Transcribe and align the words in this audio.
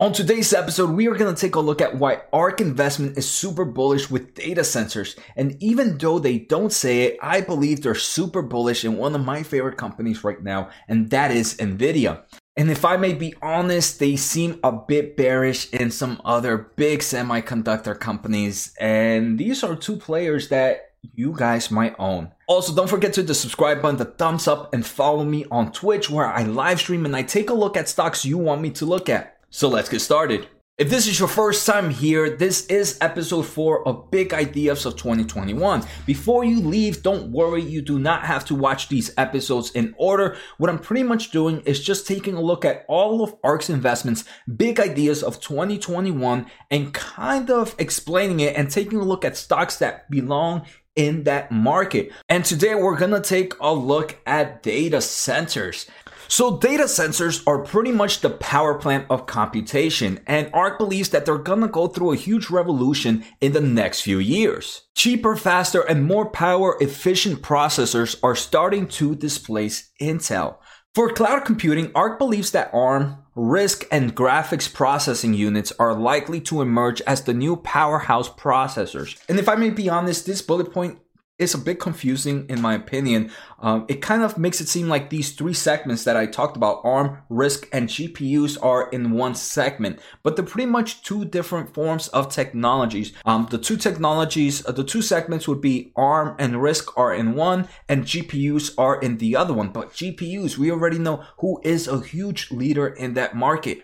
On 0.00 0.14
today's 0.14 0.54
episode, 0.54 0.92
we 0.92 1.08
are 1.08 1.14
going 1.14 1.34
to 1.34 1.38
take 1.38 1.56
a 1.56 1.60
look 1.60 1.82
at 1.82 1.96
why 1.96 2.22
ARK 2.32 2.62
Investment 2.62 3.18
is 3.18 3.28
super 3.28 3.66
bullish 3.66 4.10
with 4.10 4.32
data 4.32 4.64
centers. 4.64 5.14
And 5.36 5.62
even 5.62 5.98
though 5.98 6.18
they 6.18 6.38
don't 6.38 6.72
say 6.72 7.02
it, 7.02 7.18
I 7.20 7.42
believe 7.42 7.82
they're 7.82 7.94
super 7.94 8.40
bullish 8.40 8.82
in 8.82 8.96
one 8.96 9.14
of 9.14 9.22
my 9.22 9.42
favorite 9.42 9.76
companies 9.76 10.24
right 10.24 10.42
now, 10.42 10.70
and 10.88 11.10
that 11.10 11.32
is 11.32 11.54
NVIDIA. 11.58 12.22
And 12.56 12.70
if 12.70 12.82
I 12.82 12.96
may 12.96 13.12
be 13.12 13.34
honest, 13.42 13.98
they 13.98 14.16
seem 14.16 14.58
a 14.64 14.72
bit 14.72 15.18
bearish 15.18 15.68
in 15.70 15.90
some 15.90 16.22
other 16.24 16.72
big 16.76 17.00
semiconductor 17.00 18.00
companies. 18.00 18.74
And 18.80 19.38
these 19.38 19.62
are 19.62 19.76
two 19.76 19.96
players 19.96 20.48
that 20.48 20.94
you 21.12 21.34
guys 21.36 21.70
might 21.70 21.94
own. 21.98 22.32
Also, 22.48 22.74
don't 22.74 22.88
forget 22.88 23.12
to 23.12 23.20
hit 23.20 23.26
the 23.26 23.34
subscribe 23.34 23.82
button, 23.82 23.98
the 23.98 24.06
thumbs 24.06 24.48
up, 24.48 24.72
and 24.72 24.86
follow 24.86 25.24
me 25.24 25.44
on 25.50 25.72
Twitch 25.72 26.08
where 26.08 26.26
I 26.26 26.44
live 26.44 26.80
stream 26.80 27.04
and 27.04 27.14
I 27.14 27.22
take 27.22 27.50
a 27.50 27.54
look 27.54 27.76
at 27.76 27.86
stocks 27.86 28.24
you 28.24 28.38
want 28.38 28.62
me 28.62 28.70
to 28.70 28.86
look 28.86 29.10
at. 29.10 29.36
So 29.52 29.68
let's 29.68 29.88
get 29.88 30.00
started. 30.00 30.46
If 30.78 30.88
this 30.88 31.08
is 31.08 31.18
your 31.18 31.26
first 31.26 31.66
time 31.66 31.90
here, 31.90 32.30
this 32.30 32.66
is 32.66 32.96
episode 33.00 33.42
4 33.42 33.86
of 33.86 34.08
Big 34.08 34.32
Ideas 34.32 34.86
of 34.86 34.94
2021. 34.96 35.82
Before 36.06 36.44
you 36.44 36.60
leave, 36.60 37.02
don't 37.02 37.32
worry, 37.32 37.60
you 37.60 37.82
do 37.82 37.98
not 37.98 38.22
have 38.22 38.44
to 38.44 38.54
watch 38.54 38.88
these 38.88 39.12
episodes 39.18 39.72
in 39.72 39.92
order. 39.98 40.36
What 40.58 40.70
I'm 40.70 40.78
pretty 40.78 41.02
much 41.02 41.32
doing 41.32 41.62
is 41.62 41.82
just 41.82 42.06
taking 42.06 42.34
a 42.34 42.40
look 42.40 42.64
at 42.64 42.84
all 42.88 43.24
of 43.24 43.34
ARK's 43.42 43.68
investments, 43.68 44.22
big 44.56 44.78
ideas 44.78 45.24
of 45.24 45.40
2021, 45.40 46.46
and 46.70 46.94
kind 46.94 47.50
of 47.50 47.74
explaining 47.76 48.38
it 48.38 48.54
and 48.56 48.70
taking 48.70 49.00
a 49.00 49.04
look 49.04 49.24
at 49.24 49.36
stocks 49.36 49.76
that 49.78 50.08
belong 50.10 50.64
in 50.94 51.24
that 51.24 51.50
market. 51.50 52.12
And 52.28 52.44
today 52.44 52.76
we're 52.76 52.96
gonna 52.96 53.20
take 53.20 53.52
a 53.60 53.74
look 53.74 54.16
at 54.26 54.62
data 54.62 55.00
centers. 55.00 55.86
So 56.30 56.58
data 56.58 56.86
centers 56.86 57.42
are 57.44 57.58
pretty 57.58 57.90
much 57.90 58.20
the 58.20 58.30
power 58.30 58.74
plant 58.74 59.06
of 59.10 59.26
computation, 59.26 60.20
and 60.28 60.48
ARK 60.54 60.78
believes 60.78 61.08
that 61.08 61.26
they're 61.26 61.38
gonna 61.38 61.66
go 61.66 61.88
through 61.88 62.12
a 62.12 62.16
huge 62.16 62.50
revolution 62.50 63.24
in 63.40 63.52
the 63.52 63.60
next 63.60 64.02
few 64.02 64.20
years. 64.20 64.82
Cheaper, 64.94 65.34
faster, 65.34 65.80
and 65.80 66.04
more 66.04 66.30
power 66.30 66.76
efficient 66.80 67.42
processors 67.42 68.14
are 68.22 68.36
starting 68.36 68.86
to 68.86 69.16
displace 69.16 69.90
Intel. 70.00 70.58
For 70.94 71.12
cloud 71.12 71.44
computing, 71.44 71.90
ARK 71.96 72.20
believes 72.20 72.52
that 72.52 72.70
ARM, 72.72 73.16
RISC, 73.34 73.86
and 73.90 74.14
graphics 74.14 74.72
processing 74.72 75.34
units 75.34 75.72
are 75.80 75.94
likely 75.94 76.40
to 76.42 76.62
emerge 76.62 77.00
as 77.08 77.24
the 77.24 77.34
new 77.34 77.56
powerhouse 77.56 78.28
processors. 78.28 79.16
And 79.28 79.40
if 79.40 79.48
I 79.48 79.56
may 79.56 79.70
be 79.70 79.88
honest, 79.88 80.26
this 80.26 80.42
bullet 80.42 80.72
point 80.72 81.00
is 81.40 81.54
a 81.54 81.58
bit 81.58 81.80
confusing 81.80 82.46
in 82.48 82.60
my 82.60 82.74
opinion. 82.74 83.30
Um, 83.60 83.86
it 83.88 84.02
kind 84.02 84.22
of 84.22 84.38
makes 84.38 84.60
it 84.60 84.68
seem 84.68 84.88
like 84.88 85.10
these 85.10 85.32
three 85.32 85.54
segments 85.54 86.04
that 86.04 86.16
I 86.16 86.26
talked 86.26 86.56
about, 86.56 86.80
ARM, 86.84 87.18
RISC, 87.30 87.66
and 87.72 87.88
GPUs 87.88 88.58
are 88.62 88.88
in 88.90 89.12
one 89.12 89.34
segment, 89.34 90.00
but 90.22 90.36
they're 90.36 90.44
pretty 90.44 90.70
much 90.70 91.02
two 91.02 91.24
different 91.24 91.74
forms 91.74 92.08
of 92.08 92.30
technologies. 92.30 93.12
Um, 93.24 93.48
the 93.50 93.58
two 93.58 93.76
technologies, 93.76 94.64
uh, 94.66 94.72
the 94.72 94.84
two 94.84 95.02
segments 95.02 95.48
would 95.48 95.60
be 95.60 95.92
ARM 95.96 96.36
and 96.38 96.54
RISC 96.54 96.92
are 96.96 97.14
in 97.14 97.34
one, 97.34 97.68
and 97.88 98.04
GPUs 98.04 98.74
are 98.78 99.00
in 99.00 99.18
the 99.18 99.36
other 99.36 99.54
one. 99.54 99.68
But 99.68 99.92
GPUs, 99.92 100.58
we 100.58 100.70
already 100.70 100.98
know 100.98 101.24
who 101.38 101.60
is 101.64 101.88
a 101.88 102.00
huge 102.00 102.50
leader 102.50 102.86
in 102.86 103.14
that 103.14 103.34
market. 103.34 103.82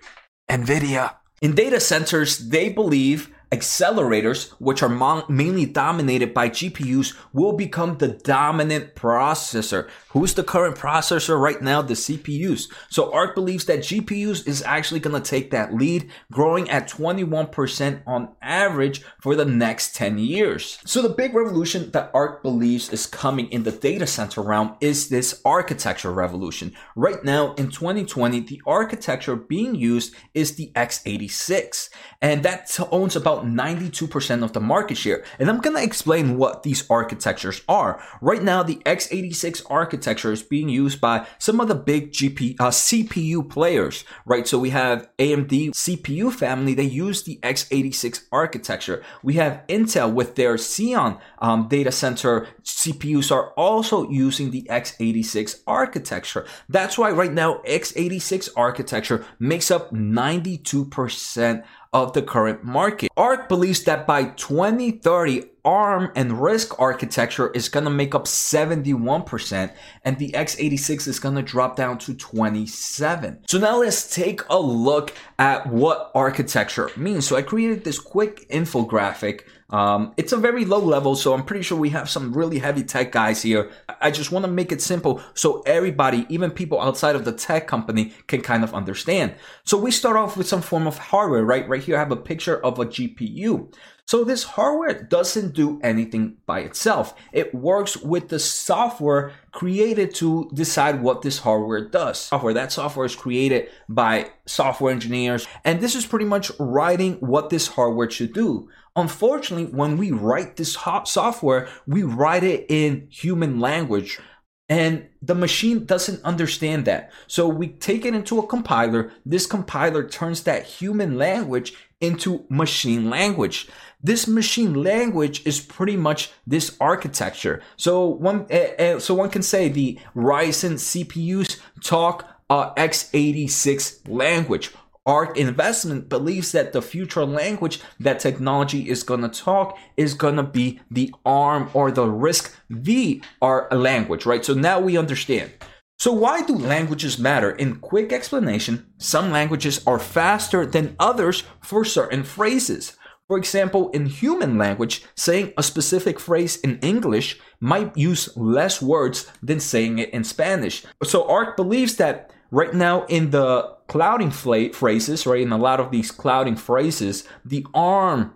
NVIDIA. 0.48 1.16
In 1.42 1.54
data 1.54 1.80
centers, 1.80 2.38
they 2.48 2.70
believe 2.70 3.30
accelerators, 3.52 4.50
which 4.58 4.82
are 4.82 4.88
mon- 4.88 5.24
mainly 5.28 5.66
dominated 5.66 6.34
by 6.34 6.48
GPUs, 6.48 7.14
will 7.32 7.52
become 7.52 7.98
the 7.98 8.08
dominant 8.08 8.94
processor. 8.94 9.88
Who's 10.10 10.34
the 10.34 10.42
current 10.42 10.76
processor 10.76 11.40
right 11.40 11.60
now? 11.62 11.82
The 11.82 11.94
CPUs. 11.94 12.72
So 12.88 13.12
ARK 13.12 13.34
believes 13.34 13.66
that 13.66 13.80
GPUs 13.80 14.46
is 14.48 14.62
actually 14.62 15.00
going 15.00 15.20
to 15.20 15.30
take 15.30 15.50
that 15.50 15.74
lead, 15.74 16.10
growing 16.32 16.68
at 16.70 16.88
21% 16.88 18.02
on 18.06 18.34
average 18.42 19.02
for 19.20 19.34
the 19.34 19.44
next 19.44 19.94
10 19.94 20.18
years. 20.18 20.78
So 20.84 21.02
the 21.02 21.08
big 21.08 21.34
revolution 21.34 21.90
that 21.92 22.10
ARK 22.14 22.42
believes 22.42 22.92
is 22.92 23.06
coming 23.06 23.50
in 23.52 23.62
the 23.62 23.72
data 23.72 24.06
center 24.06 24.42
realm 24.42 24.76
is 24.80 25.08
this 25.08 25.40
architecture 25.44 26.12
revolution. 26.12 26.72
Right 26.96 27.22
now 27.24 27.54
in 27.54 27.70
2020, 27.70 28.40
the 28.40 28.62
architecture 28.66 29.36
being 29.36 29.74
used 29.74 30.14
is 30.34 30.56
the 30.56 30.72
x86, 30.74 31.90
and 32.20 32.42
that 32.42 32.76
owns 32.90 33.16
about 33.16 33.35
92% 33.44 34.42
of 34.42 34.52
the 34.52 34.60
market 34.60 34.96
share. 34.96 35.24
And 35.38 35.48
I'm 35.48 35.60
to 35.60 35.82
explain 35.82 36.38
what 36.38 36.62
these 36.62 36.88
architectures 36.90 37.62
are. 37.68 38.02
Right 38.20 38.42
now, 38.42 38.62
the 38.62 38.76
x86 38.86 39.62
architecture 39.68 40.32
is 40.32 40.42
being 40.42 40.68
used 40.68 41.00
by 41.00 41.26
some 41.38 41.60
of 41.60 41.68
the 41.68 41.74
big 41.74 42.12
GP, 42.12 42.56
uh, 42.58 42.70
CPU 42.70 43.48
players, 43.48 44.04
right? 44.24 44.46
So 44.46 44.58
we 44.58 44.70
have 44.70 45.08
AMD 45.18 45.70
CPU 45.70 46.32
family, 46.32 46.74
they 46.74 46.84
use 46.84 47.22
the 47.22 47.38
x86 47.42 48.24
architecture. 48.32 49.02
We 49.22 49.34
have 49.34 49.62
Intel 49.68 50.12
with 50.12 50.36
their 50.36 50.54
Xeon 50.54 51.20
um, 51.38 51.68
data 51.68 51.92
center 51.92 52.48
CPUs 52.64 53.30
are 53.30 53.50
also 53.52 54.08
using 54.10 54.50
the 54.50 54.62
x86 54.70 55.60
architecture. 55.66 56.46
That's 56.68 56.98
why 56.98 57.10
right 57.10 57.32
now 57.32 57.60
x86 57.66 58.48
architecture 58.56 59.24
makes 59.38 59.70
up 59.70 59.92
92% 59.92 61.64
of 62.04 62.12
the 62.12 62.22
current 62.22 62.64
market. 62.64 63.10
ARK 63.16 63.48
believes 63.48 63.84
that 63.84 64.06
by 64.06 64.24
2030, 64.24 65.44
ARM 65.66 66.12
and 66.14 66.32
RISC 66.32 66.74
architecture 66.78 67.50
is 67.50 67.68
going 67.68 67.84
to 67.84 67.90
make 67.90 68.14
up 68.14 68.24
71% 68.24 69.72
and 70.04 70.18
the 70.18 70.30
x86 70.30 71.08
is 71.08 71.18
going 71.18 71.34
to 71.34 71.42
drop 71.42 71.74
down 71.76 71.98
to 71.98 72.14
27. 72.14 73.40
So 73.48 73.58
now 73.58 73.80
let's 73.80 74.14
take 74.14 74.42
a 74.48 74.58
look 74.58 75.12
at 75.38 75.66
what 75.66 76.12
architecture 76.14 76.90
means. 76.96 77.26
So 77.26 77.36
I 77.36 77.42
created 77.42 77.84
this 77.84 77.98
quick 77.98 78.48
infographic 78.48 79.42
um, 79.70 80.14
it's 80.16 80.32
a 80.32 80.36
very 80.36 80.64
low 80.64 80.78
level, 80.78 81.16
so 81.16 81.34
I'm 81.34 81.44
pretty 81.44 81.62
sure 81.62 81.76
we 81.76 81.90
have 81.90 82.08
some 82.08 82.32
really 82.32 82.58
heavy 82.58 82.84
tech 82.84 83.10
guys 83.10 83.42
here. 83.42 83.70
I 84.00 84.12
just 84.12 84.30
want 84.30 84.44
to 84.44 84.50
make 84.50 84.70
it 84.70 84.80
simple 84.80 85.20
so 85.34 85.62
everybody, 85.62 86.24
even 86.28 86.52
people 86.52 86.80
outside 86.80 87.16
of 87.16 87.24
the 87.24 87.32
tech 87.32 87.66
company, 87.66 88.12
can 88.28 88.42
kind 88.42 88.62
of 88.62 88.74
understand. 88.74 89.34
So 89.64 89.76
we 89.76 89.90
start 89.90 90.16
off 90.16 90.36
with 90.36 90.46
some 90.46 90.62
form 90.62 90.86
of 90.86 90.98
hardware, 90.98 91.44
right? 91.44 91.68
Right 91.68 91.82
here, 91.82 91.96
I 91.96 91.98
have 91.98 92.12
a 92.12 92.16
picture 92.16 92.64
of 92.64 92.78
a 92.78 92.86
GPU. 92.86 93.72
So 94.06 94.22
this 94.22 94.44
hardware 94.44 95.02
doesn't 95.02 95.52
do 95.52 95.80
anything 95.82 96.36
by 96.46 96.60
itself. 96.60 97.16
It 97.32 97.52
works 97.52 97.96
with 97.96 98.28
the 98.28 98.38
software 98.38 99.32
created 99.50 100.14
to 100.16 100.48
decide 100.54 101.02
what 101.02 101.22
this 101.22 101.40
hardware 101.40 101.88
does. 101.88 102.20
Software, 102.20 102.54
that 102.54 102.70
software 102.70 103.06
is 103.06 103.16
created 103.16 103.68
by 103.88 104.30
software 104.46 104.92
engineers, 104.92 105.48
and 105.64 105.80
this 105.80 105.96
is 105.96 106.06
pretty 106.06 106.24
much 106.24 106.52
writing 106.60 107.14
what 107.14 107.50
this 107.50 107.66
hardware 107.66 108.08
should 108.08 108.32
do. 108.32 108.68
Unfortunately, 108.94 109.66
when 109.66 109.96
we 109.96 110.12
write 110.12 110.54
this 110.54 110.74
software, 110.74 111.68
we 111.88 112.04
write 112.04 112.44
it 112.44 112.66
in 112.68 113.08
human 113.10 113.58
language. 113.58 114.20
And 114.68 115.06
the 115.22 115.34
machine 115.34 115.84
doesn't 115.84 116.24
understand 116.24 116.86
that. 116.86 117.12
So 117.28 117.46
we 117.46 117.68
take 117.68 118.04
it 118.04 118.14
into 118.14 118.38
a 118.40 118.46
compiler. 118.46 119.12
This 119.24 119.46
compiler 119.46 120.08
turns 120.08 120.42
that 120.42 120.64
human 120.64 121.16
language 121.16 121.74
into 122.00 122.44
machine 122.48 123.08
language. 123.08 123.68
This 124.02 124.26
machine 124.26 124.74
language 124.74 125.46
is 125.46 125.60
pretty 125.60 125.96
much 125.96 126.30
this 126.46 126.76
architecture. 126.80 127.62
So 127.76 128.06
one, 128.06 128.46
uh, 128.50 128.82
uh, 128.82 128.98
so 128.98 129.14
one 129.14 129.30
can 129.30 129.42
say 129.42 129.68
the 129.68 129.98
Ryzen 130.14 130.74
CPUs 130.74 131.60
talk 131.82 132.28
uh, 132.50 132.74
x86 132.74 134.08
language 134.08 134.72
ARK 135.06 135.36
Investment 135.36 136.08
believes 136.08 136.52
that 136.52 136.72
the 136.72 136.82
future 136.82 137.24
language 137.24 137.80
that 138.00 138.18
technology 138.18 138.88
is 138.88 139.04
going 139.04 139.22
to 139.22 139.28
talk 139.28 139.78
is 139.96 140.14
going 140.14 140.36
to 140.36 140.42
be 140.42 140.80
the 140.90 141.14
ARM 141.24 141.70
or 141.72 141.90
the 141.90 142.06
RISC 142.06 142.52
V 142.70 143.22
R 143.40 143.68
language, 143.70 144.26
right? 144.26 144.44
So 144.44 144.52
now 144.52 144.80
we 144.80 144.98
understand. 144.98 145.52
So 145.98 146.12
why 146.12 146.42
do 146.42 146.54
languages 146.54 147.18
matter? 147.18 147.52
In 147.52 147.76
quick 147.76 148.12
explanation, 148.12 148.86
some 148.98 149.30
languages 149.30 149.80
are 149.86 149.98
faster 149.98 150.66
than 150.66 150.96
others 150.98 151.44
for 151.62 151.84
certain 151.84 152.22
phrases. 152.22 152.96
For 153.28 153.38
example, 153.38 153.90
in 153.90 154.06
human 154.06 154.58
language, 154.58 155.04
saying 155.16 155.52
a 155.56 155.62
specific 155.62 156.20
phrase 156.20 156.58
in 156.58 156.78
English 156.80 157.40
might 157.60 157.96
use 157.96 158.36
less 158.36 158.82
words 158.82 159.26
than 159.42 159.58
saying 159.58 159.98
it 159.98 160.10
in 160.10 160.22
Spanish. 160.22 160.84
So 161.02 161.26
ARK 161.28 161.56
believes 161.56 161.96
that 161.96 162.30
right 162.50 162.74
now 162.74 163.04
in 163.06 163.30
the 163.30 163.74
clouding 163.88 164.30
phrases, 164.30 165.26
right, 165.26 165.40
in 165.40 165.52
a 165.52 165.58
lot 165.58 165.80
of 165.80 165.90
these 165.90 166.10
clouding 166.10 166.56
phrases, 166.56 167.24
the 167.44 167.66
ARM 167.74 168.34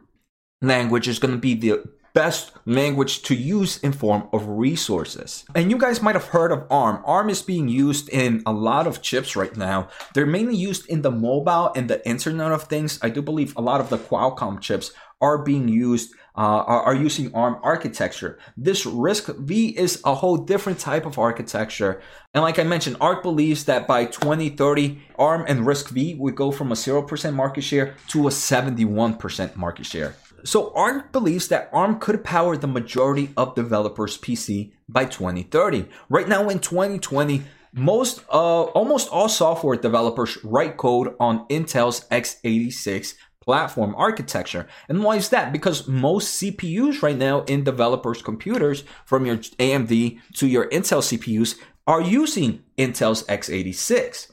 language 0.63 1.09
is 1.09 1.19
going 1.19 1.35
to 1.35 1.41
be 1.41 1.55
the 1.55 1.83
best 2.13 2.53
language 2.67 3.23
to 3.23 3.35
use 3.35 3.79
in 3.79 3.93
form 3.93 4.29
of 4.33 4.47
resources. 4.47 5.45
And 5.55 5.71
you 5.71 5.79
guys 5.79 6.03
might 6.03 6.17
have 6.17 6.27
heard 6.27 6.51
of 6.53 6.67
ARM. 6.71 7.03
ARM 7.05 7.31
is 7.31 7.43
being 7.43 7.69
used 7.69 8.09
in 8.09 8.43
a 8.47 8.53
lot 8.53 8.87
of 8.87 9.03
chips 9.03 9.37
right 9.37 9.57
now. 9.57 9.89
They're 10.15 10.27
mainly 10.27 10.57
used 10.57 10.87
in 10.89 11.03
the 11.03 11.11
mobile 11.11 11.73
and 11.77 11.89
the 11.89 12.07
Internet 12.09 12.53
of 12.53 12.65
Things. 12.65 12.99
I 13.03 13.11
do 13.11 13.23
believe 13.23 13.57
a 13.57 13.63
lot 13.63 13.81
of 13.81 13.91
the 13.91 13.99
Qualcomm 13.99 14.61
chips 14.61 14.93
are 15.21 15.39
being 15.39 15.69
used 15.69 16.15
uh, 16.37 16.41
are, 16.41 16.83
are, 16.83 16.95
using 16.95 17.35
ARM 17.35 17.59
architecture. 17.63 18.39
This 18.57 18.87
RISC 18.87 19.37
V 19.41 19.69
is 19.69 20.01
a 20.05 20.15
whole 20.15 20.37
different 20.37 20.79
type 20.79 21.05
of 21.07 21.19
architecture. 21.19 22.01
And 22.35 22.43
like 22.43 22.59
I 22.59 22.65
mentioned, 22.65 22.97
ARK 23.01 23.23
believes 23.23 23.65
that 23.65 23.87
by 23.87 24.05
2030, 24.05 25.03
ARM 25.19 25.45
and 25.49 25.67
RISC 25.67 25.91
V 25.91 26.15
would 26.15 26.37
go 26.37 26.53
from 26.53 26.71
a 26.71 26.77
0% 26.77 27.35
market 27.35 27.63
share 27.63 27.97
to 28.09 28.29
a 28.29 28.31
71% 28.31 29.57
market 29.57 29.87
share. 29.87 30.15
So 30.45 30.73
ARK 30.75 31.13
believes 31.13 31.49
that 31.49 31.69
ARM 31.73 31.99
could 31.99 32.25
power 32.25 32.57
the 32.57 32.67
majority 32.67 33.31
of 33.37 33.55
developers' 33.55 34.17
PC 34.17 34.73
by 34.89 35.05
2030. 35.05 35.87
Right 36.09 36.29
now 36.29 36.49
in 36.49 36.61
2020, 36.61 37.43
most 37.73 38.25
uh, 38.29 38.63
almost 38.63 39.09
all 39.11 39.29
software 39.29 39.77
developers 39.77 40.39
write 40.43 40.77
code 40.77 41.15
on 41.21 41.47
Intel's 41.49 42.07
x86 42.09 43.15
platform 43.41 43.95
architecture. 43.97 44.67
And 44.89 45.03
why 45.03 45.17
is 45.17 45.31
that? 45.31 45.53
Because 45.53 45.89
most 45.89 46.41
CPUs 46.41 47.03
right 47.03 47.17
now 47.17 47.43
in 47.45 47.65
developers' 47.65 48.23
computers, 48.23 48.85
from 49.05 49.27
your 49.27 49.37
AMD 49.37 50.21
to 50.35 50.47
your 50.47 50.69
Intel 50.69 51.03
CPUs, 51.03 51.59
are 51.87 52.03
using 52.03 52.63
Intel's 52.79 53.25
x86. 53.25 54.31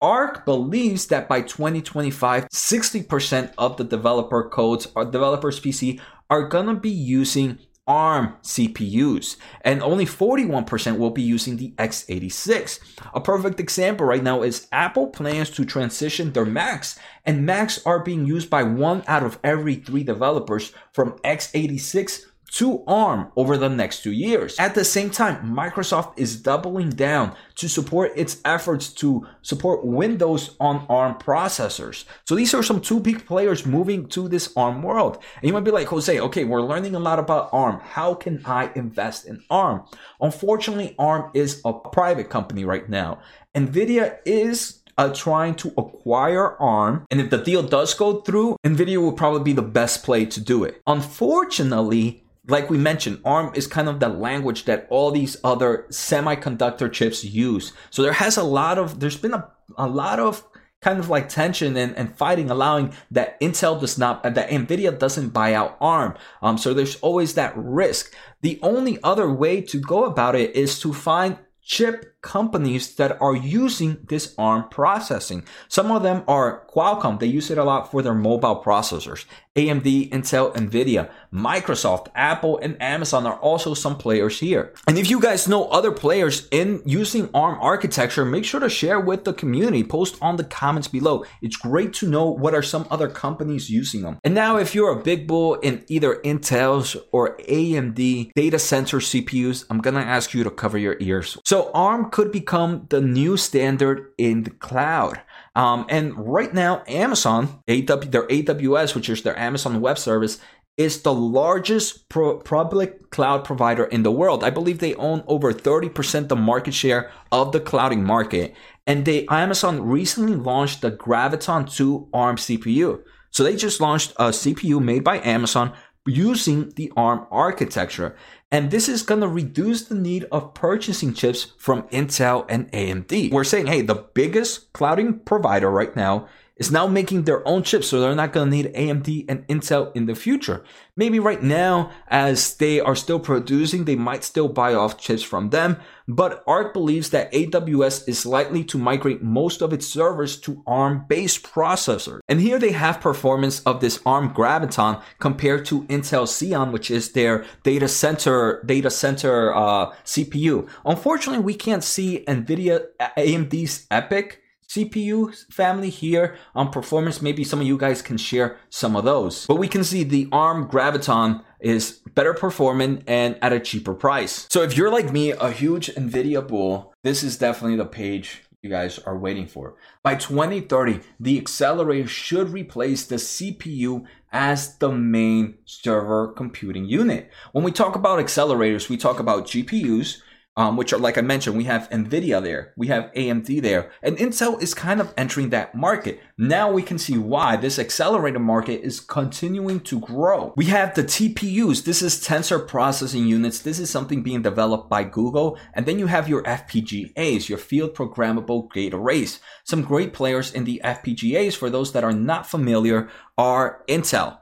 ARK 0.00 0.44
believes 0.44 1.06
that 1.06 1.28
by 1.28 1.40
2025, 1.40 2.48
60% 2.48 3.52
of 3.58 3.76
the 3.76 3.84
developer 3.84 4.48
codes 4.48 4.86
or 4.94 5.04
developers 5.04 5.58
PC 5.58 6.00
are 6.30 6.46
gonna 6.46 6.74
be 6.74 6.90
using 6.90 7.58
ARM 7.88 8.36
CPUs, 8.42 9.36
and 9.62 9.82
only 9.82 10.04
41% 10.04 10.98
will 10.98 11.10
be 11.10 11.22
using 11.22 11.56
the 11.56 11.70
x86. 11.78 12.78
A 13.14 13.20
perfect 13.20 13.58
example 13.58 14.06
right 14.06 14.22
now 14.22 14.42
is 14.42 14.68
Apple 14.70 15.08
plans 15.08 15.50
to 15.50 15.64
transition 15.64 16.32
their 16.32 16.44
Macs, 16.44 16.98
and 17.24 17.46
Macs 17.46 17.84
are 17.86 18.04
being 18.04 18.26
used 18.26 18.50
by 18.50 18.62
one 18.62 19.02
out 19.08 19.24
of 19.24 19.38
every 19.42 19.74
three 19.74 20.04
developers 20.04 20.72
from 20.92 21.12
x86 21.24 22.27
to 22.52 22.82
ARM 22.86 23.30
over 23.36 23.56
the 23.56 23.68
next 23.68 24.02
two 24.02 24.12
years. 24.12 24.58
At 24.58 24.74
the 24.74 24.84
same 24.84 25.10
time, 25.10 25.54
Microsoft 25.54 26.14
is 26.16 26.40
doubling 26.40 26.90
down 26.90 27.34
to 27.56 27.68
support 27.68 28.12
its 28.16 28.40
efforts 28.44 28.92
to 28.94 29.26
support 29.42 29.84
Windows 29.84 30.56
on 30.58 30.86
ARM 30.88 31.14
processors. 31.16 32.04
So 32.24 32.34
these 32.34 32.54
are 32.54 32.62
some 32.62 32.80
two 32.80 33.00
big 33.00 33.26
players 33.26 33.66
moving 33.66 34.08
to 34.08 34.28
this 34.28 34.52
ARM 34.56 34.82
world. 34.82 35.22
And 35.36 35.44
you 35.44 35.52
might 35.52 35.64
be 35.64 35.70
like, 35.70 35.88
Jose, 35.88 36.18
okay, 36.18 36.44
we're 36.44 36.62
learning 36.62 36.94
a 36.94 37.00
lot 37.00 37.18
about 37.18 37.50
ARM. 37.52 37.80
How 37.80 38.14
can 38.14 38.42
I 38.44 38.70
invest 38.74 39.26
in 39.26 39.42
ARM? 39.50 39.82
Unfortunately, 40.20 40.94
ARM 40.98 41.30
is 41.34 41.60
a 41.64 41.72
private 41.72 42.30
company 42.30 42.64
right 42.64 42.88
now. 42.88 43.20
NVIDIA 43.54 44.18
is 44.24 44.82
uh, 44.98 45.12
trying 45.14 45.54
to 45.54 45.72
acquire 45.78 46.56
ARM. 46.60 47.06
And 47.10 47.20
if 47.20 47.30
the 47.30 47.38
deal 47.38 47.62
does 47.62 47.94
go 47.94 48.20
through, 48.20 48.56
NVIDIA 48.66 49.00
will 49.00 49.12
probably 49.12 49.44
be 49.44 49.52
the 49.52 49.62
best 49.62 50.02
play 50.02 50.26
to 50.26 50.40
do 50.40 50.64
it. 50.64 50.82
Unfortunately, 50.86 52.24
like 52.48 52.70
we 52.70 52.78
mentioned, 52.78 53.20
ARM 53.24 53.52
is 53.54 53.66
kind 53.66 53.88
of 53.88 54.00
the 54.00 54.08
language 54.08 54.64
that 54.64 54.86
all 54.90 55.10
these 55.10 55.36
other 55.44 55.86
semiconductor 55.90 56.90
chips 56.90 57.22
use. 57.22 57.72
So 57.90 58.02
there 58.02 58.14
has 58.14 58.36
a 58.36 58.42
lot 58.42 58.78
of, 58.78 59.00
there's 59.00 59.18
been 59.18 59.34
a, 59.34 59.48
a 59.76 59.86
lot 59.86 60.18
of 60.18 60.42
kind 60.80 60.98
of 60.98 61.10
like 61.10 61.28
tension 61.28 61.76
and, 61.76 61.94
and 61.96 62.16
fighting, 62.16 62.50
allowing 62.50 62.94
that 63.10 63.38
Intel 63.40 63.78
does 63.78 63.98
not, 63.98 64.22
that 64.22 64.48
NVIDIA 64.48 64.98
doesn't 64.98 65.30
buy 65.30 65.52
out 65.52 65.76
ARM. 65.80 66.14
Um, 66.40 66.56
so 66.56 66.72
there's 66.72 66.96
always 66.96 67.34
that 67.34 67.52
risk. 67.56 68.14
The 68.40 68.58
only 68.62 68.98
other 69.02 69.30
way 69.30 69.60
to 69.62 69.80
go 69.80 70.04
about 70.04 70.34
it 70.34 70.56
is 70.56 70.80
to 70.80 70.94
find 70.94 71.36
chip 71.68 72.18
companies 72.22 72.96
that 72.96 73.20
are 73.20 73.36
using 73.36 73.98
this 74.08 74.34
ARM 74.38 74.68
processing. 74.70 75.44
Some 75.68 75.92
of 75.92 76.02
them 76.02 76.24
are 76.26 76.66
Qualcomm. 76.74 77.20
They 77.20 77.26
use 77.26 77.50
it 77.50 77.58
a 77.58 77.64
lot 77.64 77.90
for 77.90 78.02
their 78.02 78.14
mobile 78.14 78.62
processors. 78.64 79.26
AMD, 79.54 80.10
Intel, 80.10 80.54
Nvidia, 80.54 81.10
Microsoft, 81.32 82.08
Apple, 82.14 82.58
and 82.58 82.80
Amazon 82.80 83.26
are 83.26 83.38
also 83.40 83.74
some 83.74 83.98
players 83.98 84.38
here. 84.38 84.72
And 84.86 84.96
if 84.96 85.10
you 85.10 85.20
guys 85.20 85.48
know 85.48 85.68
other 85.68 85.90
players 85.90 86.48
in 86.50 86.80
using 86.86 87.28
ARM 87.34 87.58
architecture, 87.60 88.24
make 88.24 88.44
sure 88.44 88.60
to 88.60 88.68
share 88.68 89.00
with 89.00 89.24
the 89.24 89.32
community. 89.32 89.82
Post 89.82 90.16
on 90.22 90.36
the 90.36 90.44
comments 90.44 90.88
below. 90.88 91.24
It's 91.42 91.56
great 91.56 91.92
to 91.94 92.08
know 92.08 92.30
what 92.30 92.54
are 92.54 92.62
some 92.62 92.86
other 92.90 93.08
companies 93.08 93.68
using 93.68 94.02
them. 94.02 94.18
And 94.24 94.34
now 94.34 94.56
if 94.58 94.74
you're 94.74 94.96
a 94.96 95.02
big 95.02 95.26
bull 95.26 95.54
in 95.54 95.84
either 95.88 96.16
Intel's 96.24 96.96
or 97.12 97.36
AMD 97.38 98.30
data 98.34 98.58
center 98.58 98.98
CPUs, 98.98 99.64
I'm 99.70 99.80
gonna 99.80 100.00
ask 100.00 100.34
you 100.34 100.44
to 100.44 100.50
cover 100.50 100.78
your 100.78 100.96
ears. 101.00 101.36
So 101.44 101.57
ARM 101.72 102.10
could 102.10 102.32
become 102.32 102.86
the 102.90 103.00
new 103.00 103.36
standard 103.36 104.12
in 104.18 104.44
the 104.44 104.50
cloud. 104.50 105.20
Um, 105.54 105.86
and 105.88 106.16
right 106.16 106.52
now, 106.54 106.82
Amazon, 106.86 107.62
AW, 107.68 107.96
their 107.96 108.26
AWS, 108.28 108.94
which 108.94 109.08
is 109.08 109.22
their 109.22 109.38
Amazon 109.38 109.80
Web 109.80 109.98
Service, 109.98 110.38
is 110.76 111.02
the 111.02 111.12
largest 111.12 112.08
pro- 112.08 112.38
public 112.38 113.10
cloud 113.10 113.44
provider 113.44 113.84
in 113.84 114.04
the 114.04 114.12
world. 114.12 114.44
I 114.44 114.50
believe 114.50 114.78
they 114.78 114.94
own 114.94 115.24
over 115.26 115.52
30% 115.52 116.28
the 116.28 116.36
market 116.36 116.72
share 116.72 117.10
of 117.32 117.50
the 117.50 117.60
clouding 117.60 118.04
market. 118.04 118.54
And 118.86 119.04
they 119.04 119.26
Amazon 119.26 119.82
recently 119.82 120.36
launched 120.36 120.80
the 120.80 120.92
Graviton 120.92 121.70
2 121.74 122.08
ARM 122.14 122.36
CPU. 122.36 123.02
So 123.30 123.42
they 123.42 123.56
just 123.56 123.80
launched 123.80 124.12
a 124.16 124.28
CPU 124.30 124.80
made 124.82 125.04
by 125.04 125.18
Amazon 125.18 125.74
using 126.06 126.72
the 126.76 126.92
ARM 126.96 127.26
architecture. 127.30 128.16
And 128.50 128.70
this 128.70 128.88
is 128.88 129.02
going 129.02 129.20
to 129.20 129.28
reduce 129.28 129.82
the 129.82 129.94
need 129.94 130.24
of 130.32 130.54
purchasing 130.54 131.12
chips 131.12 131.52
from 131.58 131.82
Intel 131.88 132.46
and 132.48 132.72
AMD. 132.72 133.30
We're 133.30 133.44
saying, 133.44 133.66
hey, 133.66 133.82
the 133.82 134.06
biggest 134.14 134.72
clouding 134.72 135.18
provider 135.20 135.70
right 135.70 135.94
now 135.94 136.28
is 136.58 136.70
now 136.70 136.86
making 136.86 137.22
their 137.22 137.46
own 137.46 137.62
chips, 137.62 137.88
so 137.88 138.00
they're 138.00 138.14
not 138.14 138.32
going 138.32 138.50
to 138.50 138.56
need 138.56 138.74
AMD 138.74 139.24
and 139.28 139.46
Intel 139.46 139.94
in 139.94 140.06
the 140.06 140.14
future. 140.14 140.64
Maybe 140.96 141.20
right 141.20 141.42
now, 141.42 141.92
as 142.08 142.54
they 142.54 142.80
are 142.80 142.96
still 142.96 143.20
producing, 143.20 143.84
they 143.84 143.94
might 143.94 144.24
still 144.24 144.48
buy 144.48 144.74
off 144.74 144.98
chips 144.98 145.22
from 145.22 145.50
them, 145.50 145.76
but 146.08 146.42
ARK 146.46 146.72
believes 146.72 147.10
that 147.10 147.32
AWS 147.32 148.08
is 148.08 148.26
likely 148.26 148.64
to 148.64 148.78
migrate 148.78 149.22
most 149.22 149.62
of 149.62 149.72
its 149.72 149.86
servers 149.86 150.40
to 150.40 150.62
ARM-based 150.66 151.44
processors. 151.44 152.20
And 152.28 152.40
here 152.40 152.58
they 152.58 152.72
have 152.72 153.00
performance 153.00 153.60
of 153.60 153.80
this 153.80 154.00
ARM 154.04 154.34
Graviton 154.34 155.00
compared 155.20 155.64
to 155.66 155.82
Intel 155.84 156.26
Xeon, 156.26 156.72
which 156.72 156.90
is 156.90 157.12
their 157.12 157.44
data 157.62 157.86
center 157.86 158.62
data 158.66 158.90
center 158.90 159.54
uh, 159.54 159.92
CPU. 160.04 160.68
Unfortunately, 160.84 161.44
we 161.44 161.54
can't 161.54 161.84
see 161.84 162.24
NVIDIA 162.26 162.86
AMD's 163.16 163.86
EPYC 163.90 164.38
CPU 164.68 165.34
family 165.52 165.90
here 165.90 166.36
on 166.54 166.70
performance. 166.70 167.22
Maybe 167.22 167.44
some 167.44 167.60
of 167.60 167.66
you 167.66 167.78
guys 167.78 168.02
can 168.02 168.18
share 168.18 168.58
some 168.68 168.96
of 168.96 169.04
those. 169.04 169.46
But 169.46 169.56
we 169.56 169.68
can 169.68 169.82
see 169.82 170.04
the 170.04 170.28
ARM 170.30 170.68
Graviton 170.68 171.42
is 171.60 172.00
better 172.14 172.34
performing 172.34 173.02
and 173.06 173.38
at 173.42 173.52
a 173.52 173.60
cheaper 173.60 173.94
price. 173.94 174.46
So 174.50 174.62
if 174.62 174.76
you're 174.76 174.92
like 174.92 175.12
me, 175.12 175.30
a 175.30 175.50
huge 175.50 175.88
NVIDIA 175.94 176.46
bull, 176.46 176.94
this 177.02 177.22
is 177.22 177.38
definitely 177.38 177.76
the 177.76 177.86
page 177.86 178.42
you 178.62 178.70
guys 178.70 178.98
are 179.00 179.16
waiting 179.16 179.46
for. 179.46 179.76
By 180.02 180.16
2030, 180.16 181.00
the 181.20 181.38
accelerator 181.38 182.08
should 182.08 182.50
replace 182.50 183.06
the 183.06 183.16
CPU 183.16 184.04
as 184.32 184.76
the 184.78 184.90
main 184.90 185.58
server 185.64 186.28
computing 186.32 186.84
unit. 186.84 187.30
When 187.52 187.64
we 187.64 187.72
talk 187.72 187.94
about 187.96 188.18
accelerators, 188.18 188.88
we 188.88 188.96
talk 188.96 189.20
about 189.20 189.46
GPUs, 189.46 190.20
um, 190.58 190.76
which 190.76 190.92
are 190.92 190.98
like 190.98 191.16
I 191.16 191.20
mentioned, 191.20 191.56
we 191.56 191.64
have 191.64 191.88
Nvidia 191.88 192.42
there, 192.42 192.74
we 192.76 192.88
have 192.88 193.12
AMD 193.14 193.62
there, 193.62 193.92
and 194.02 194.18
Intel 194.18 194.60
is 194.60 194.74
kind 194.74 195.00
of 195.00 195.14
entering 195.16 195.50
that 195.50 195.72
market. 195.76 196.20
Now 196.36 196.72
we 196.72 196.82
can 196.82 196.98
see 196.98 197.16
why 197.16 197.54
this 197.54 197.78
accelerator 197.78 198.40
market 198.40 198.82
is 198.82 198.98
continuing 198.98 199.78
to 199.80 200.00
grow. 200.00 200.52
We 200.56 200.66
have 200.66 200.96
the 200.96 201.04
TPUs. 201.04 201.84
This 201.84 202.02
is 202.02 202.16
tensor 202.16 202.66
processing 202.66 203.28
units. 203.28 203.60
This 203.60 203.78
is 203.78 203.88
something 203.88 204.24
being 204.24 204.42
developed 204.42 204.90
by 204.90 205.04
Google, 205.04 205.56
and 205.74 205.86
then 205.86 206.00
you 206.00 206.08
have 206.08 206.28
your 206.28 206.42
FPGAs, 206.42 207.48
your 207.48 207.58
field 207.58 207.94
programmable 207.94 208.70
gate 208.72 208.92
arrays. 208.92 209.38
Some 209.62 209.82
great 209.82 210.12
players 210.12 210.52
in 210.52 210.64
the 210.64 210.80
FPGAs, 210.84 211.56
for 211.56 211.70
those 211.70 211.92
that 211.92 212.02
are 212.02 212.12
not 212.12 212.48
familiar, 212.48 213.08
are 213.38 213.84
Intel. 213.88 214.38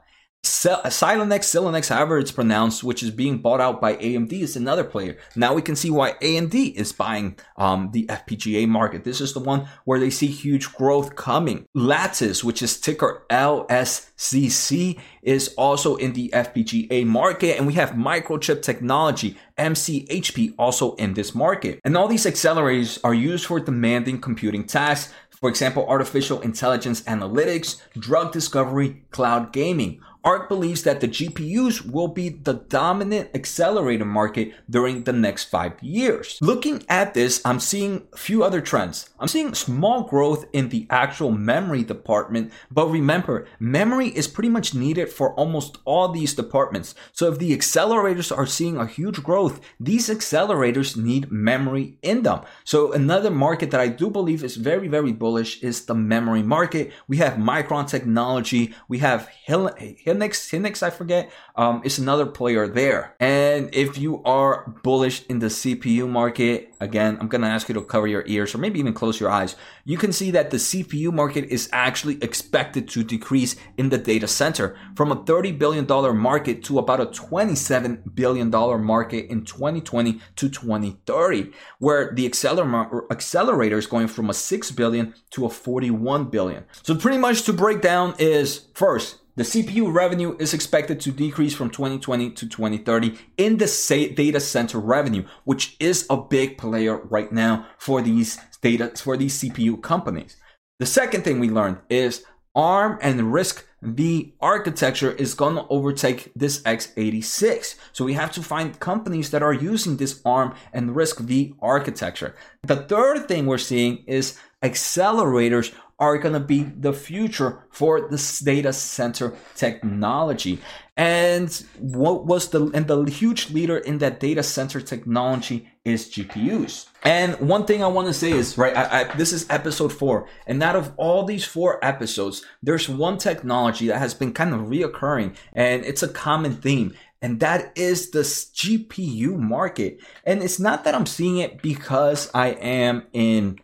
Xilinx, 0.47 1.43
Xilinx, 1.43 1.89
however 1.89 2.17
it's 2.17 2.31
pronounced, 2.31 2.83
which 2.83 3.03
is 3.03 3.11
being 3.11 3.39
bought 3.39 3.61
out 3.61 3.79
by 3.81 3.95
AMD, 3.95 4.31
is 4.31 4.55
another 4.55 4.83
player. 4.83 5.17
Now 5.35 5.53
we 5.53 5.61
can 5.61 5.75
see 5.75 5.89
why 5.89 6.13
AMD 6.13 6.73
is 6.75 6.91
buying 6.91 7.37
um, 7.57 7.91
the 7.91 8.05
FPGA 8.07 8.67
market. 8.67 9.03
This 9.03 9.21
is 9.21 9.33
the 9.33 9.39
one 9.39 9.67
where 9.85 9.99
they 9.99 10.09
see 10.09 10.27
huge 10.27 10.73
growth 10.73 11.15
coming. 11.15 11.67
Lattice, 11.73 12.43
which 12.43 12.61
is 12.61 12.79
ticker 12.79 13.25
LSCC, 13.29 14.99
is 15.21 15.53
also 15.57 15.95
in 15.97 16.13
the 16.13 16.29
FPGA 16.29 17.05
market, 17.05 17.57
and 17.57 17.67
we 17.67 17.73
have 17.73 17.91
Microchip 17.91 18.61
Technology, 18.61 19.37
MCHP, 19.57 20.53
also 20.57 20.95
in 20.95 21.13
this 21.13 21.35
market. 21.35 21.81
And 21.83 21.97
all 21.97 22.07
these 22.07 22.25
accelerators 22.25 22.99
are 23.03 23.13
used 23.13 23.45
for 23.45 23.59
demanding 23.59 24.21
computing 24.21 24.65
tasks 24.65 25.13
for 25.39 25.49
example, 25.49 25.85
artificial 25.87 26.41
intelligence 26.41 27.01
analytics, 27.01 27.79
drug 27.93 28.31
discovery, 28.31 29.03
cloud 29.11 29.53
gaming. 29.53 30.01
ARK 30.23 30.49
believes 30.49 30.83
that 30.83 31.01
the 31.01 31.07
GPUs 31.07 31.89
will 31.89 32.07
be 32.07 32.29
the 32.29 32.53
dominant 32.53 33.29
accelerator 33.33 34.05
market 34.05 34.53
during 34.69 35.03
the 35.03 35.13
next 35.13 35.45
five 35.45 35.81
years. 35.81 36.37
Looking 36.41 36.83
at 36.89 37.13
this, 37.13 37.41
I'm 37.45 37.59
seeing 37.59 38.07
a 38.13 38.17
few 38.17 38.43
other 38.43 38.61
trends. 38.61 39.09
I'm 39.19 39.27
seeing 39.27 39.53
small 39.53 40.03
growth 40.03 40.45
in 40.53 40.69
the 40.69 40.85
actual 40.89 41.31
memory 41.31 41.83
department, 41.83 42.51
but 42.71 42.87
remember, 42.87 43.47
memory 43.59 44.09
is 44.09 44.27
pretty 44.27 44.49
much 44.49 44.73
needed 44.73 45.09
for 45.09 45.33
almost 45.33 45.77
all 45.85 46.09
these 46.09 46.33
departments. 46.33 46.95
So 47.13 47.31
if 47.31 47.39
the 47.39 47.55
accelerators 47.55 48.35
are 48.35 48.45
seeing 48.45 48.77
a 48.77 48.85
huge 48.85 49.23
growth, 49.23 49.61
these 49.79 50.09
accelerators 50.09 50.97
need 50.97 51.31
memory 51.31 51.97
in 52.01 52.23
them. 52.23 52.41
So 52.63 52.91
another 52.91 53.31
market 53.31 53.71
that 53.71 53.79
I 53.79 53.87
do 53.87 54.09
believe 54.09 54.43
is 54.43 54.55
very, 54.55 54.87
very 54.87 55.11
bullish 55.11 55.61
is 55.63 55.85
the 55.85 55.95
memory 55.95 56.43
market. 56.43 56.91
We 57.07 57.17
have 57.17 57.33
Micron 57.33 57.87
Technology, 57.87 58.73
we 58.87 58.99
have 58.99 59.27
Hill, 59.27 59.69
Hynix, 60.07 60.49
Hynix, 60.49 60.81
I 60.81 60.89
forget, 60.89 61.29
um, 61.57 61.81
is 61.83 61.99
another 61.99 62.25
player 62.25 62.65
there. 62.65 63.13
And 63.19 63.69
if 63.73 63.97
you 63.97 64.23
are 64.23 64.73
bullish 64.81 65.25
in 65.25 65.39
the 65.39 65.47
CPU 65.47 66.07
market, 66.07 66.73
again, 66.79 67.17
I'm 67.19 67.27
to 67.27 67.47
ask 67.47 67.67
you 67.67 67.73
to 67.75 67.81
cover 67.81 68.07
your 68.07 68.23
ears 68.25 68.55
or 68.55 68.59
maybe 68.59 68.79
even 68.79 68.93
close 68.93 69.19
your 69.19 69.29
eyes. 69.29 69.57
You 69.83 69.97
can 69.97 70.13
see 70.13 70.31
that 70.31 70.49
the 70.49 70.57
CPU 70.57 71.11
market 71.11 71.45
is 71.45 71.69
actually 71.73 72.23
expected 72.23 72.87
to 72.89 73.03
decrease 73.03 73.57
in 73.77 73.89
the 73.89 73.97
data 73.97 74.29
center 74.29 74.77
from 74.95 75.11
a 75.11 75.17
$30 75.17 75.59
billion 75.59 75.85
market 76.17 76.63
to 76.63 76.79
about 76.79 77.01
a 77.01 77.07
$27 77.07 78.15
billion 78.15 78.49
market 78.49 79.29
in 79.29 79.43
2020 79.43 80.21
to 80.37 80.49
2030, 80.49 81.51
where 81.79 82.13
the 82.13 82.25
accelerator 82.25 83.77
is 83.77 83.87
going 83.87 84.07
from 84.07 84.29
a 84.29 84.33
6 84.33 84.71
billion 84.71 85.13
to 85.31 85.45
a 85.45 85.49
41 85.49 86.29
billion. 86.29 86.63
So 86.81 86.95
pretty 86.95 87.17
much 87.17 87.43
to 87.43 87.51
break 87.51 87.81
down 87.81 88.15
is 88.19 88.67
first, 88.73 89.17
the 89.37 89.43
CPU 89.43 89.93
revenue 89.93 90.35
is 90.39 90.55
expected 90.55 90.99
to 91.01 91.11
decrease 91.11 91.53
from 91.53 91.69
2020 91.69 92.31
to 92.31 92.49
2030 92.49 93.19
in 93.37 93.57
the 93.57 94.13
data 94.15 94.39
center 94.39 94.79
revenue, 94.79 95.23
which 95.43 95.77
is 95.79 96.07
a 96.09 96.17
big 96.17 96.57
player 96.57 96.97
right 96.97 97.31
now 97.31 97.67
for 97.77 98.01
these 98.01 98.39
data 98.63 98.91
for 98.95 99.15
these 99.15 99.39
CPU 99.39 99.79
companies. 99.81 100.37
The 100.79 100.87
second 100.87 101.23
thing 101.23 101.39
we 101.39 101.51
learned 101.51 101.77
is 101.87 102.23
ARM 102.55 102.97
and 102.99 103.31
RISC 103.31 103.61
V 103.83 104.33
architecture 104.41 105.11
is 105.11 105.35
to 105.35 105.67
overtake 105.69 106.31
this 106.35 106.59
x86. 106.63 107.75
So 107.93 108.05
we 108.05 108.13
have 108.13 108.31
to 108.31 108.41
find 108.41 108.79
companies 108.79 109.29
that 109.29 109.43
are 109.43 109.53
using 109.53 109.97
this 109.97 110.19
ARM 110.25 110.55
and 110.73 110.95
RISC 110.95 111.19
V 111.19 111.53
architecture. 111.61 112.35
The 112.63 112.77
third 112.77 113.27
thing 113.27 113.45
we're 113.45 113.59
seeing 113.59 114.03
is 114.07 114.39
accelerators 114.63 115.75
are 115.99 116.17
going 116.17 116.33
to 116.33 116.39
be 116.39 116.63
the 116.63 116.93
future 116.93 117.63
for 117.71 118.07
this 118.09 118.39
data 118.39 118.71
center 118.71 119.33
technology. 119.55 120.59
And 120.95 121.51
what 121.79 122.25
was 122.25 122.49
the 122.49 122.71
and 122.73 122.87
the 122.87 123.03
huge 123.03 123.51
leader 123.51 123.77
in 123.77 123.99
that 123.99 124.19
data 124.19 124.41
center 124.43 124.81
technology 124.81 125.69
is 125.85 126.09
GPUs. 126.09 126.87
And 127.03 127.39
one 127.39 127.65
thing 127.65 127.83
I 127.83 127.87
want 127.87 128.07
to 128.07 128.13
say 128.13 128.31
is 128.31 128.57
right. 128.57 128.75
I, 128.75 129.01
I, 129.01 129.15
this 129.15 129.31
is 129.31 129.45
episode 129.49 129.93
four, 129.93 130.27
and 130.47 130.61
out 130.61 130.75
of 130.75 130.93
all 130.97 131.23
these 131.23 131.45
four 131.45 131.83
episodes, 131.85 132.43
there's 132.63 132.89
one 132.89 133.17
technology 133.17 133.87
that 133.87 133.99
has 133.99 134.13
been 134.13 134.33
kind 134.33 134.53
of 134.53 134.61
reoccurring, 134.61 135.35
and 135.53 135.85
it's 135.85 136.01
a 136.01 136.07
common 136.07 136.55
theme, 136.55 136.95
and 137.21 137.39
that 137.39 137.71
is 137.75 138.09
the 138.09 138.21
GPU 138.21 139.37
market. 139.37 139.99
And 140.25 140.41
it's 140.41 140.59
not 140.59 140.83
that 140.83 140.95
I'm 140.95 141.05
seeing 141.05 141.37
it 141.37 141.61
because 141.61 142.29
I 142.33 142.49
am 142.49 143.03
in 143.13 143.59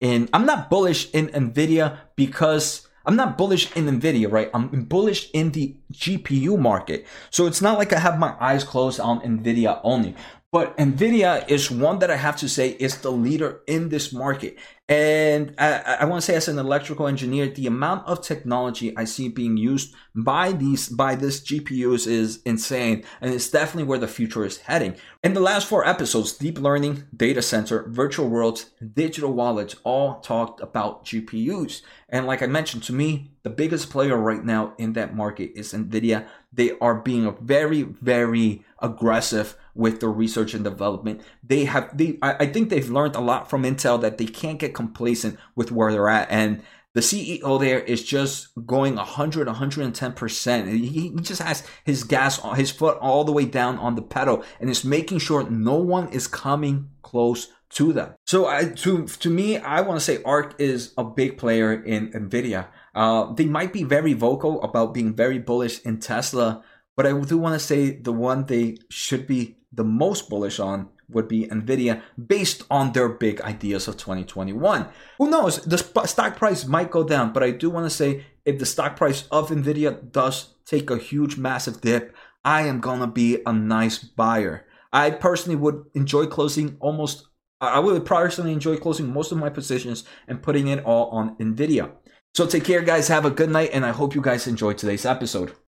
in 0.00 0.28
I'm 0.32 0.46
not 0.46 0.70
bullish 0.70 1.10
in 1.12 1.28
Nvidia 1.28 1.98
because 2.16 2.86
I'm 3.04 3.16
not 3.16 3.38
bullish 3.38 3.74
in 3.74 3.86
Nvidia, 3.86 4.30
right? 4.30 4.50
I'm 4.52 4.84
bullish 4.84 5.30
in 5.32 5.52
the 5.52 5.76
GPU 5.92 6.58
market. 6.58 7.06
So 7.30 7.46
it's 7.46 7.62
not 7.62 7.78
like 7.78 7.92
I 7.92 7.98
have 7.98 8.18
my 8.18 8.36
eyes 8.38 8.64
closed 8.64 9.00
on 9.00 9.20
Nvidia 9.20 9.80
only. 9.82 10.14
But 10.50 10.78
Nvidia 10.78 11.46
is 11.50 11.70
one 11.70 11.98
that 11.98 12.10
I 12.10 12.16
have 12.16 12.36
to 12.36 12.48
say 12.48 12.70
is 12.70 12.98
the 12.98 13.12
leader 13.12 13.60
in 13.66 13.90
this 13.90 14.14
market. 14.14 14.56
And 14.88 15.54
I, 15.58 15.98
I 16.00 16.04
want 16.06 16.22
to 16.22 16.24
say, 16.24 16.34
as 16.34 16.48
an 16.48 16.58
electrical 16.58 17.06
engineer, 17.06 17.48
the 17.48 17.66
amount 17.66 18.06
of 18.06 18.22
technology 18.22 18.96
I 18.96 19.04
see 19.04 19.28
being 19.28 19.58
used 19.58 19.94
by 20.14 20.52
these 20.52 20.88
by 20.88 21.14
this 21.14 21.42
GPUs 21.42 22.06
is 22.06 22.40
insane, 22.46 23.04
and 23.20 23.34
it's 23.34 23.50
definitely 23.50 23.84
where 23.84 23.98
the 23.98 24.08
future 24.08 24.46
is 24.46 24.56
heading. 24.56 24.96
In 25.22 25.34
the 25.34 25.40
last 25.40 25.66
four 25.66 25.86
episodes, 25.86 26.32
deep 26.32 26.58
learning, 26.58 27.04
data 27.14 27.42
center, 27.42 27.86
virtual 27.86 28.30
worlds, 28.30 28.70
digital 28.94 29.34
wallets, 29.34 29.76
all 29.84 30.20
talked 30.20 30.62
about 30.62 31.04
GPUs. 31.04 31.82
And 32.08 32.26
like 32.26 32.42
I 32.42 32.46
mentioned, 32.46 32.82
to 32.84 32.94
me, 32.94 33.32
the 33.42 33.50
biggest 33.50 33.90
player 33.90 34.16
right 34.16 34.42
now 34.42 34.72
in 34.78 34.94
that 34.94 35.14
market 35.14 35.52
is 35.54 35.74
Nvidia. 35.74 36.26
They 36.50 36.78
are 36.78 36.94
being 36.94 37.36
very, 37.42 37.82
very 37.82 38.64
aggressive 38.80 39.54
with 39.78 40.00
their 40.00 40.10
research 40.10 40.52
and 40.54 40.64
development. 40.64 41.22
They 41.42 41.64
have 41.64 41.96
they 41.96 42.18
I, 42.20 42.46
think 42.46 42.68
they've 42.68 42.90
learned 42.90 43.14
a 43.14 43.20
lot 43.20 43.48
from 43.48 43.62
Intel 43.62 44.00
that 44.02 44.18
they 44.18 44.26
can't 44.26 44.58
get 44.58 44.74
complacent 44.74 45.38
with 45.54 45.70
where 45.70 45.92
they're 45.92 46.08
at. 46.08 46.30
And 46.30 46.62
the 46.94 47.00
CEO 47.00 47.60
there 47.60 47.78
is 47.78 48.02
just 48.02 48.48
going 48.66 48.96
100, 48.96 49.46
110%. 49.46 50.68
He, 50.68 51.10
just 51.20 51.40
has 51.40 51.64
his 51.84 52.02
gas, 52.02 52.40
his 52.56 52.72
foot 52.72 52.98
all 52.98 53.22
the 53.22 53.30
way 53.30 53.44
down 53.44 53.78
on 53.78 53.94
the 53.94 54.02
pedal 54.02 54.42
and 54.58 54.68
is 54.68 54.84
making 54.84 55.20
sure 55.20 55.48
no 55.48 55.76
one 55.76 56.08
is 56.08 56.26
coming 56.26 56.90
close 57.02 57.48
to 57.70 57.92
them. 57.92 58.14
So 58.26 58.48
I, 58.48 58.64
to, 58.64 59.06
to 59.06 59.30
me, 59.30 59.58
I 59.58 59.82
want 59.82 60.00
to 60.00 60.04
say 60.04 60.22
ARK 60.24 60.56
is 60.58 60.92
a 60.98 61.04
big 61.04 61.38
player 61.38 61.72
in 61.72 62.10
NVIDIA. 62.10 62.66
Uh, 62.96 63.32
they 63.32 63.44
might 63.44 63.72
be 63.72 63.84
very 63.84 64.14
vocal 64.14 64.60
about 64.62 64.92
being 64.92 65.14
very 65.14 65.38
bullish 65.38 65.80
in 65.82 66.00
Tesla, 66.00 66.64
but 66.96 67.06
I 67.06 67.12
do 67.12 67.38
want 67.38 67.54
to 67.54 67.64
say 67.64 67.90
the 67.90 68.12
one 68.12 68.46
they 68.46 68.78
should 68.88 69.28
be 69.28 69.57
the 69.72 69.84
most 69.84 70.28
bullish 70.28 70.58
on 70.58 70.88
would 71.10 71.28
be 71.28 71.46
Nvidia 71.46 72.02
based 72.26 72.64
on 72.70 72.92
their 72.92 73.08
big 73.08 73.40
ideas 73.40 73.88
of 73.88 73.96
2021. 73.96 74.88
Who 75.18 75.30
knows? 75.30 75.64
The 75.64 75.78
stock 75.78 76.36
price 76.36 76.66
might 76.66 76.90
go 76.90 77.04
down, 77.04 77.32
but 77.32 77.42
I 77.42 77.50
do 77.50 77.70
want 77.70 77.86
to 77.86 77.90
say 77.90 78.26
if 78.44 78.58
the 78.58 78.66
stock 78.66 78.96
price 78.96 79.26
of 79.30 79.50
Nvidia 79.50 80.12
does 80.12 80.54
take 80.66 80.90
a 80.90 80.98
huge, 80.98 81.36
massive 81.36 81.80
dip, 81.80 82.14
I 82.44 82.62
am 82.62 82.80
going 82.80 83.00
to 83.00 83.06
be 83.06 83.38
a 83.46 83.52
nice 83.52 83.98
buyer. 83.98 84.66
I 84.92 85.10
personally 85.10 85.56
would 85.56 85.84
enjoy 85.94 86.26
closing 86.26 86.76
almost, 86.80 87.26
I 87.60 87.78
would 87.78 88.04
personally 88.04 88.52
enjoy 88.52 88.76
closing 88.76 89.12
most 89.12 89.32
of 89.32 89.38
my 89.38 89.50
positions 89.50 90.04
and 90.26 90.42
putting 90.42 90.68
it 90.68 90.84
all 90.84 91.08
on 91.10 91.36
Nvidia. 91.36 91.92
So 92.34 92.46
take 92.46 92.64
care, 92.64 92.82
guys. 92.82 93.08
Have 93.08 93.24
a 93.24 93.30
good 93.30 93.50
night, 93.50 93.70
and 93.72 93.84
I 93.84 93.90
hope 93.90 94.14
you 94.14 94.20
guys 94.20 94.46
enjoyed 94.46 94.78
today's 94.78 95.04
episode. 95.04 95.52